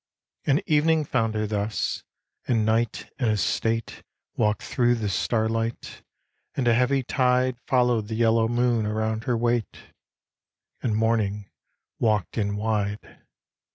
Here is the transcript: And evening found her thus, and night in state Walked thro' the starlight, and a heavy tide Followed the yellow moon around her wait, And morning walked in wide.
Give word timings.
And 0.47 0.63
evening 0.65 1.05
found 1.05 1.35
her 1.35 1.45
thus, 1.45 2.01
and 2.47 2.65
night 2.65 3.11
in 3.19 3.37
state 3.37 4.01
Walked 4.35 4.63
thro' 4.63 4.95
the 4.95 5.09
starlight, 5.09 6.01
and 6.55 6.67
a 6.67 6.73
heavy 6.73 7.03
tide 7.03 7.57
Followed 7.67 8.07
the 8.07 8.15
yellow 8.15 8.47
moon 8.47 8.87
around 8.87 9.25
her 9.25 9.37
wait, 9.37 9.93
And 10.81 10.95
morning 10.95 11.51
walked 11.99 12.35
in 12.35 12.55
wide. 12.55 13.19